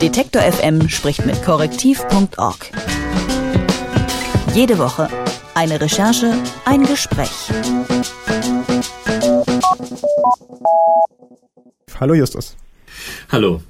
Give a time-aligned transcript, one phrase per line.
[0.00, 2.70] Detektor FM spricht mit korrektiv.org.
[4.54, 5.08] Jede Woche
[5.54, 6.34] eine Recherche,
[6.64, 7.50] ein Gespräch.
[11.98, 12.56] Hallo Justus.
[13.32, 13.60] Hallo.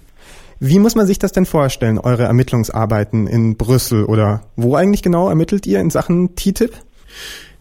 [0.61, 5.30] Wie muss man sich das denn vorstellen, eure Ermittlungsarbeiten in Brüssel oder wo eigentlich genau
[5.30, 6.76] ermittelt ihr in Sachen TTIP?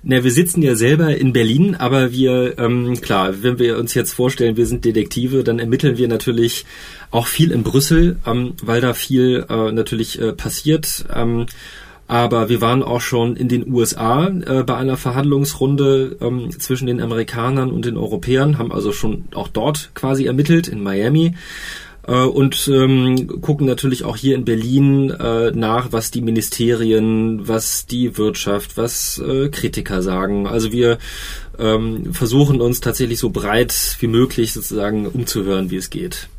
[0.03, 4.13] Na, wir sitzen ja selber in Berlin, aber wir, ähm, klar, wenn wir uns jetzt
[4.13, 6.65] vorstellen, wir sind Detektive, dann ermitteln wir natürlich
[7.11, 11.05] auch viel in Brüssel, ähm, weil da viel äh, natürlich äh, passiert.
[11.13, 11.47] Ähm,
[12.07, 17.01] aber wir waren auch schon in den USA äh, bei einer Verhandlungsrunde ähm, zwischen den
[17.01, 21.35] Amerikanern und den Europäern, haben also schon auch dort quasi ermittelt in Miami
[22.07, 27.85] äh, und ähm, gucken natürlich auch hier in Berlin äh, nach, was die Ministerien, was
[27.85, 30.47] die Wirtschaft, was äh, Kritiker sagen.
[30.47, 30.97] Also wir
[31.59, 36.29] ähm, versuchen uns tatsächlich so breit wie möglich sozusagen umzuhören, wie es geht.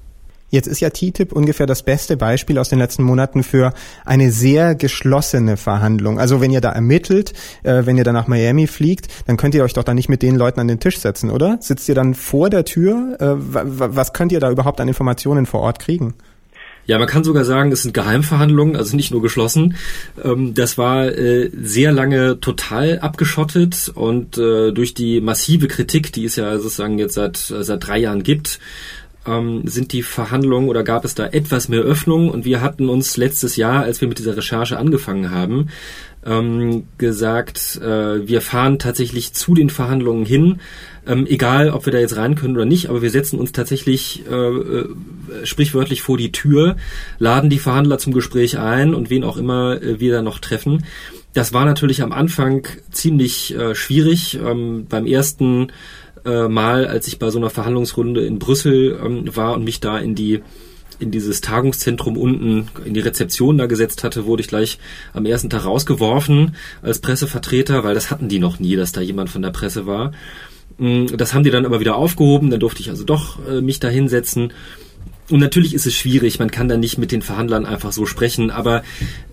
[0.51, 4.75] Jetzt ist ja TTIP ungefähr das beste Beispiel aus den letzten Monaten für eine sehr
[4.75, 6.19] geschlossene Verhandlung.
[6.19, 9.63] Also wenn ihr da ermittelt, äh, wenn ihr da nach Miami fliegt, dann könnt ihr
[9.63, 11.59] euch doch da nicht mit den Leuten an den Tisch setzen, oder?
[11.61, 13.17] Sitzt ihr dann vor der Tür?
[13.21, 16.15] Äh, was könnt ihr da überhaupt an Informationen vor Ort kriegen?
[16.89, 19.77] Ja, man kann sogar sagen, es sind Geheimverhandlungen, also nicht nur geschlossen.
[20.25, 26.25] Ähm, das war äh, sehr lange total abgeschottet und äh, durch die massive Kritik, die
[26.25, 28.59] es ja sozusagen jetzt seit, seit drei Jahren gibt,
[29.27, 33.17] ähm, sind die Verhandlungen oder gab es da etwas mehr Öffnung und wir hatten uns
[33.17, 35.69] letztes Jahr, als wir mit dieser Recherche angefangen haben,
[36.25, 40.61] ähm, gesagt, äh, wir fahren tatsächlich zu den Verhandlungen hin,
[41.07, 44.25] ähm, egal ob wir da jetzt rein können oder nicht, aber wir setzen uns tatsächlich
[44.31, 44.89] äh, äh,
[45.45, 46.77] sprichwörtlich vor die Tür,
[47.19, 50.85] laden die Verhandler zum Gespräch ein und wen auch immer äh, wir da noch treffen.
[51.35, 54.39] Das war natürlich am Anfang ziemlich äh, schwierig.
[54.45, 55.69] Ähm, beim ersten
[56.29, 59.99] äh, Mal, als ich bei so einer Verhandlungsrunde in Brüssel ähm, war und mich da
[59.99, 60.43] in die
[61.01, 64.79] in dieses Tagungszentrum unten in die Rezeption da gesetzt hatte, wurde ich gleich
[65.13, 69.31] am ersten Tag rausgeworfen als Pressevertreter, weil das hatten die noch nie, dass da jemand
[69.31, 70.13] von der Presse war.
[70.79, 73.81] Mm, das haben die dann aber wieder aufgehoben, dann durfte ich also doch äh, mich
[73.81, 74.53] da hinsetzen.
[75.31, 78.51] Und natürlich ist es schwierig, man kann da nicht mit den Verhandlern einfach so sprechen,
[78.51, 78.83] aber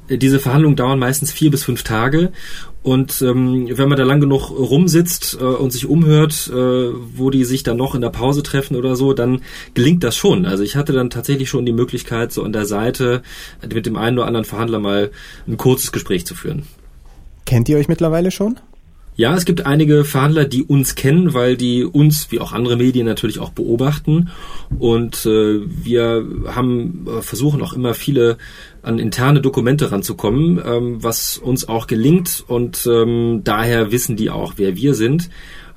[0.09, 2.31] diese Verhandlungen dauern meistens vier bis fünf Tage
[2.85, 7.43] und ähm, wenn man da lang genug rumsitzt äh, und sich umhört, äh, wo die
[7.43, 9.41] sich dann noch in der Pause treffen oder so, dann
[9.73, 10.45] gelingt das schon.
[10.45, 13.23] Also ich hatte dann tatsächlich schon die Möglichkeit, so an der Seite
[13.73, 15.09] mit dem einen oder anderen Verhandler mal
[15.47, 16.67] ein kurzes Gespräch zu führen.
[17.47, 18.59] Kennt ihr euch mittlerweile schon?
[19.17, 23.05] Ja, es gibt einige Verhandler, die uns kennen, weil die uns, wie auch andere Medien,
[23.05, 24.29] natürlich auch beobachten.
[24.77, 28.37] Und äh, wir haben äh, versuchen auch immer viele
[28.81, 32.43] an interne Dokumente ranzukommen, ähm, was uns auch gelingt.
[32.45, 35.29] Und ähm, daher wissen die auch, wer wir sind.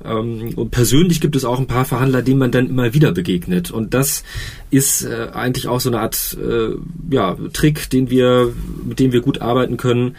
[0.05, 3.71] Ähm, und persönlich gibt es auch ein paar Verhandler, denen man dann immer wieder begegnet.
[3.71, 4.25] Und das
[4.71, 6.75] ist äh, eigentlich auch so eine Art äh,
[7.11, 8.53] ja, Trick, den wir,
[8.85, 10.17] mit dem wir gut arbeiten können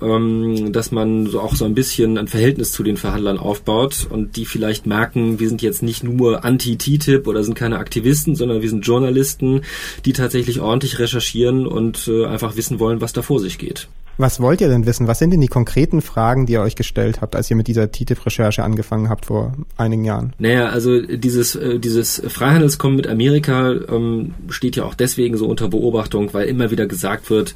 [0.00, 4.36] ähm, dass man so auch so ein bisschen ein Verhältnis zu den Verhandlern aufbaut und
[4.36, 8.68] die vielleicht merken, wir sind jetzt nicht nur anti-TTIP oder sind keine Aktivisten, sondern wir
[8.68, 9.62] sind Journalisten,
[10.04, 13.88] die tatsächlich ordentlich recherchieren und äh, einfach wissen wollen, was da vor sich geht.
[14.20, 15.06] Was wollt ihr denn wissen?
[15.06, 17.90] Was sind denn die konkreten Fragen, die ihr euch gestellt habt, als ihr mit dieser
[17.90, 20.34] TTIP-Recherche angefangen habt vor einigen Jahren?
[20.38, 25.68] Naja, also dieses, äh, dieses Freihandelskommen mit Amerika ähm, steht ja auch deswegen so unter
[25.68, 27.54] Beobachtung, weil immer wieder gesagt wird,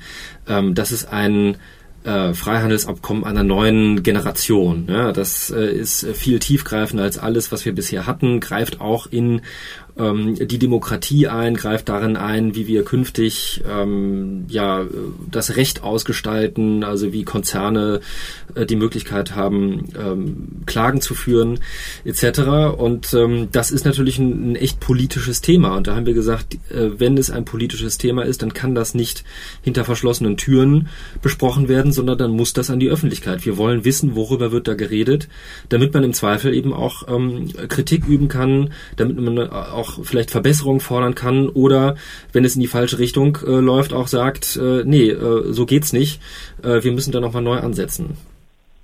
[0.49, 1.59] ähm, dass es ein
[2.05, 4.87] äh, Freihandelsabkommen einer neuen Generation.
[4.89, 9.43] Ja, das äh, ist viel tiefgreifender als alles, was wir bisher hatten, greift auch in
[9.97, 14.87] ähm, die Demokratie ein, greift darin ein, wie wir künftig ähm, ja
[15.31, 18.01] das Recht ausgestalten, also wie Konzerne
[18.55, 21.61] äh, die Möglichkeit haben, ähm, Klagen zu führen,
[22.05, 22.77] etc.
[22.77, 25.77] Und ähm, das ist natürlich ein, ein, echt politisches Thema.
[25.77, 28.95] Und da haben wir gesagt, äh, wenn es ein politisches Thema ist, dann kann das
[28.95, 29.25] nicht
[29.63, 30.89] hinter verschlossenen Türen
[31.23, 33.45] besprochen werden, sondern dann muss das an die Öffentlichkeit.
[33.47, 35.29] Wir wollen wissen, worüber wird da geredet,
[35.69, 40.31] damit man im Zweifel eben auch ähm, Kritik üben kann, damit man auch auch vielleicht
[40.31, 41.97] Verbesserungen fordern kann oder
[42.33, 45.93] wenn es in die falsche Richtung äh, läuft, auch sagt, äh, nee, äh, so geht's
[45.93, 46.21] nicht,
[46.63, 48.17] äh, wir müssen da nochmal neu ansetzen.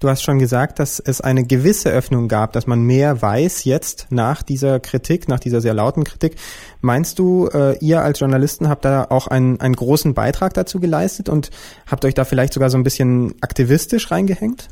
[0.00, 4.06] Du hast schon gesagt, dass es eine gewisse Öffnung gab, dass man mehr weiß jetzt
[4.08, 6.36] nach dieser Kritik, nach dieser sehr lauten Kritik.
[6.80, 11.28] Meinst du, äh, ihr als Journalisten habt da auch einen, einen großen Beitrag dazu geleistet
[11.28, 11.50] und
[11.86, 14.68] habt euch da vielleicht sogar so ein bisschen aktivistisch reingehängt?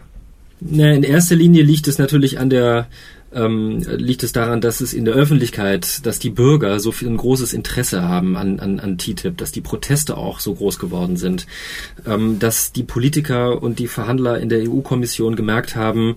[0.61, 2.89] Na, in erster Linie liegt es natürlich an der
[3.33, 7.17] ähm, liegt es daran, dass es in der Öffentlichkeit, dass die Bürger so viel ein
[7.17, 11.47] großes Interesse haben an, an, an TTIP, dass die Proteste auch so groß geworden sind,
[12.07, 16.17] ähm, dass die Politiker und die Verhandler in der EU-Kommission gemerkt haben,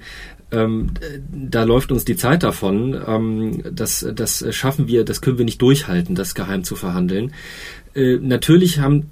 [0.52, 0.92] ähm,
[1.32, 3.00] da läuft uns die Zeit davon.
[3.08, 7.34] Ähm, das, das schaffen wir, das können wir nicht durchhalten, das geheim zu verhandeln.
[7.94, 9.08] Äh, natürlich haben,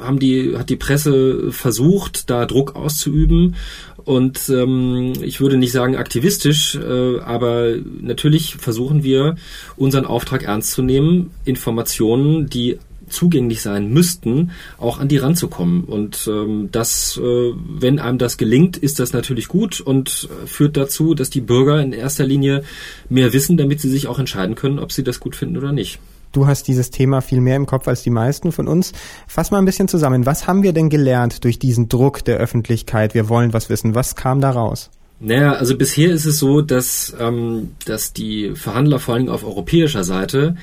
[0.00, 3.56] haben die, hat die Presse versucht, da Druck auszuüben
[4.04, 9.36] und ähm, ich würde nicht sagen aktivistisch, äh, aber natürlich versuchen wir,
[9.76, 12.78] unseren Auftrag ernst zu nehmen, Informationen, die
[13.10, 15.84] zugänglich sein müssten, auch an die ranzukommen.
[15.84, 21.14] Und ähm, das, äh, wenn einem das gelingt, ist das natürlich gut und führt dazu,
[21.14, 22.62] dass die Bürger in erster Linie
[23.08, 25.98] mehr wissen, damit sie sich auch entscheiden können, ob sie das gut finden oder nicht.
[26.32, 28.92] Du hast dieses Thema viel mehr im Kopf als die meisten von uns.
[29.26, 30.26] Fass mal ein bisschen zusammen.
[30.26, 33.14] Was haben wir denn gelernt durch diesen Druck der Öffentlichkeit?
[33.14, 33.96] Wir wollen was wissen.
[33.96, 34.90] Was kam da raus?
[35.18, 40.02] Naja, also bisher ist es so, dass, ähm, dass die Verhandler vor allem auf europäischer
[40.02, 40.56] Seite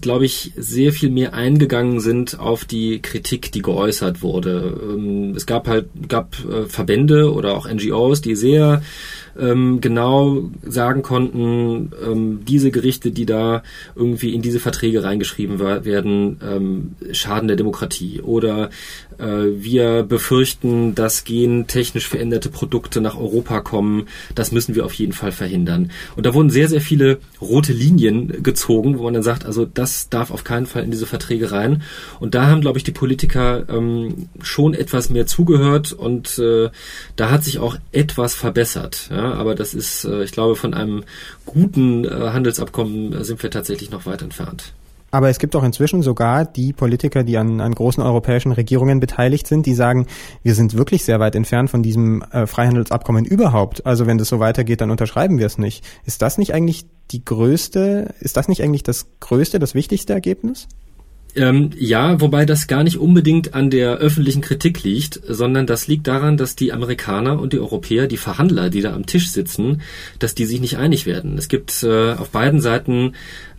[0.00, 4.78] glaube ich, sehr viel mehr eingegangen sind auf die Kritik, die geäußert wurde.
[4.82, 8.82] Ähm, es gab halt gab äh, Verbände oder auch NGOs, die sehr
[9.38, 13.62] ähm, genau sagen konnten, ähm, diese Gerichte, die da
[13.94, 18.20] irgendwie in diese Verträge reingeschrieben werden, ähm, schaden der Demokratie.
[18.20, 18.70] Oder
[19.18, 19.24] äh,
[19.56, 24.08] wir befürchten, dass gentechnisch veränderte Produkte nach Europa kommen.
[24.34, 25.90] Das müssen wir auf jeden Fall verhindern.
[26.16, 30.08] Und da wurden sehr, sehr viele rote Linien gezogen, wo man dann sagt, also das
[30.08, 31.82] darf auf keinen Fall in diese Verträge rein.
[32.20, 36.70] Und da haben, glaube ich, die Politiker ähm, schon etwas mehr zugehört und äh,
[37.16, 39.08] da hat sich auch etwas verbessert.
[39.10, 39.23] Ja?
[39.32, 41.04] Aber das ist, äh, ich glaube, von einem
[41.46, 44.72] guten äh, Handelsabkommen äh, sind wir tatsächlich noch weit entfernt.
[45.14, 49.46] Aber es gibt auch inzwischen sogar die Politiker, die an, an großen europäischen Regierungen beteiligt
[49.46, 50.08] sind, die sagen,
[50.42, 53.86] wir sind wirklich sehr weit entfernt von diesem äh, Freihandelsabkommen überhaupt.
[53.86, 55.84] Also wenn das so weitergeht, dann unterschreiben wir es nicht.
[56.04, 60.66] Ist das nicht eigentlich die größte, ist das nicht eigentlich das größte, das wichtigste Ergebnis?
[61.36, 66.06] Ähm, ja, wobei das gar nicht unbedingt an der öffentlichen Kritik liegt, sondern das liegt
[66.06, 69.82] daran, dass die Amerikaner und die Europäer, die Verhandler, die da am Tisch sitzen,
[70.20, 71.36] dass die sich nicht einig werden.
[71.36, 73.14] Es gibt äh, auf beiden Seiten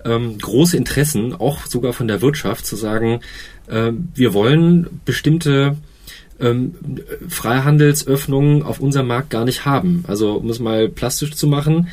[0.05, 3.19] ähm, große Interessen, auch sogar von der Wirtschaft, zu sagen,
[3.67, 5.75] äh, wir wollen bestimmte
[6.39, 6.75] ähm,
[7.27, 10.03] Freihandelsöffnungen auf unserem Markt gar nicht haben.
[10.07, 11.87] Also um es mal plastisch zu machen,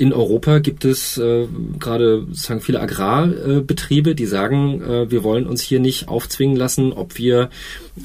[0.00, 1.48] in Europa gibt es äh,
[1.80, 7.18] gerade sozusagen viele Agrarbetriebe, die sagen, äh, wir wollen uns hier nicht aufzwingen lassen, ob
[7.18, 7.50] wir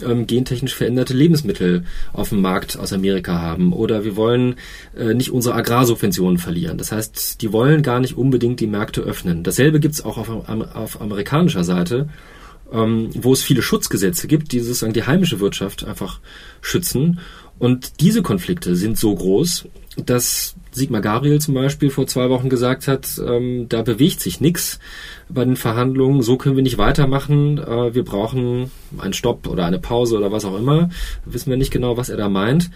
[0.03, 4.55] ähm, gentechnisch veränderte Lebensmittel auf dem Markt aus Amerika haben oder wir wollen
[4.97, 6.79] äh, nicht unsere Agrarsubventionen verlieren.
[6.79, 9.43] Das heißt, die wollen gar nicht unbedingt die Märkte öffnen.
[9.43, 10.29] Dasselbe gibt es auch auf,
[10.73, 12.09] auf amerikanischer Seite
[12.73, 16.19] ähm, wo es viele Schutzgesetze gibt, die sozusagen die heimische Wirtschaft einfach
[16.61, 17.19] schützen.
[17.59, 19.67] Und diese Konflikte sind so groß,
[20.05, 24.79] dass Sigmar Gabriel zum Beispiel vor zwei Wochen gesagt hat, ähm, da bewegt sich nichts
[25.29, 29.77] bei den Verhandlungen, so können wir nicht weitermachen, äh, wir brauchen einen Stopp oder eine
[29.77, 30.89] Pause oder was auch immer.
[31.25, 32.71] Wissen wir nicht genau, was er da meint.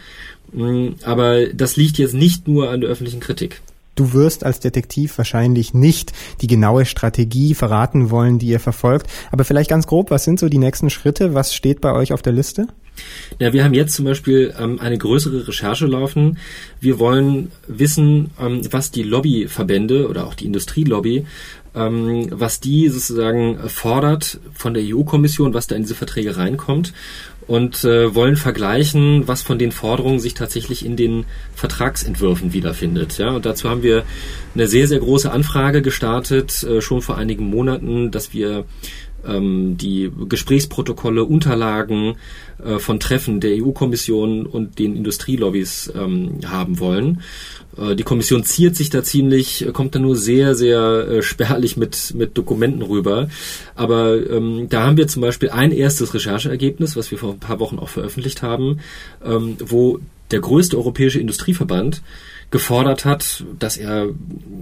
[0.53, 3.61] Mm, aber das liegt jetzt nicht nur an der öffentlichen Kritik.
[3.97, 9.07] Du wirst als Detektiv wahrscheinlich nicht die genaue Strategie verraten wollen, die ihr verfolgt.
[9.31, 11.33] Aber vielleicht ganz grob, was sind so die nächsten Schritte?
[11.33, 12.67] Was steht bei euch auf der Liste?
[13.39, 16.37] Ja, wir haben jetzt zum Beispiel ähm, eine größere Recherche laufen.
[16.79, 21.25] Wir wollen wissen, ähm, was die Lobbyverbände oder auch die Industrielobby
[21.75, 26.93] ähm, was die sozusagen fordert von der EU-Kommission, was da in diese Verträge reinkommt
[27.47, 33.17] und äh, wollen vergleichen, was von den Forderungen sich tatsächlich in den Vertragsentwürfen wiederfindet.
[33.17, 34.03] Ja, und dazu haben wir
[34.53, 38.65] eine sehr, sehr große Anfrage gestartet, äh, schon vor einigen Monaten, dass wir
[39.25, 42.15] ähm, die Gesprächsprotokolle, Unterlagen
[42.63, 47.21] äh, von Treffen der EU-Kommission und den Industrielobbys ähm, haben wollen.
[47.77, 52.13] Äh, die Kommission ziert sich da ziemlich, kommt da nur sehr, sehr äh, spärlich mit,
[52.15, 53.29] mit Dokumenten rüber.
[53.75, 57.59] Aber ähm, da haben wir zum Beispiel ein erstes Rechercheergebnis, was wir vor ein paar
[57.59, 58.79] Wochen auch veröffentlicht haben,
[59.23, 59.99] ähm, wo
[60.31, 62.01] der größte europäische Industrieverband
[62.49, 64.07] gefordert hat, dass er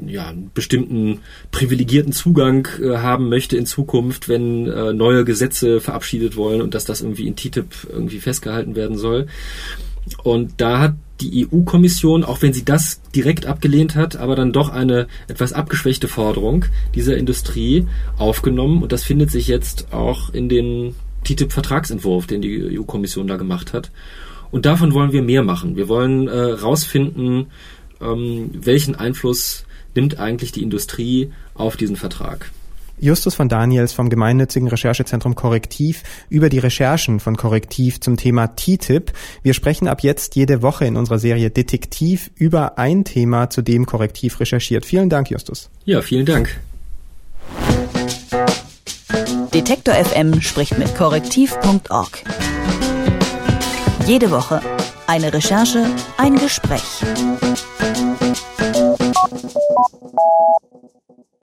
[0.07, 1.19] ja einen bestimmten
[1.51, 6.85] privilegierten Zugang äh, haben möchte in Zukunft, wenn äh, neue Gesetze verabschiedet wollen und dass
[6.85, 9.27] das irgendwie in TTIP irgendwie festgehalten werden soll.
[10.23, 14.69] Und da hat die EU-Kommission, auch wenn sie das direkt abgelehnt hat, aber dann doch
[14.69, 17.87] eine etwas abgeschwächte Forderung dieser Industrie
[18.17, 18.83] aufgenommen.
[18.83, 23.91] Und das findet sich jetzt auch in den TTIP-Vertragsentwurf, den die EU-Kommission da gemacht hat.
[24.55, 25.75] Und davon wollen wir mehr machen.
[25.75, 27.47] Wir wollen äh, rausfinden,
[27.99, 32.53] ähm, welchen Einfluss nimmt eigentlich die Industrie auf diesen Vertrag.
[32.97, 39.11] Justus von Daniels vom gemeinnützigen Recherchezentrum Korrektiv über die Recherchen von Korrektiv zum Thema TTIP.
[39.43, 43.85] Wir sprechen ab jetzt jede Woche in unserer Serie Detektiv über ein Thema, zu dem
[43.85, 44.85] Korrektiv recherchiert.
[44.85, 45.69] Vielen Dank, Justus.
[45.83, 46.61] Ja, vielen Dank.
[49.53, 52.23] Detektor FM spricht mit Korrektiv.org.
[54.05, 54.61] Jede Woche
[55.07, 55.85] eine Recherche,
[56.17, 57.01] ein Gespräch.